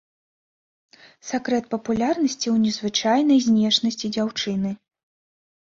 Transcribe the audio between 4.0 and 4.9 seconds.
дзяўчыны.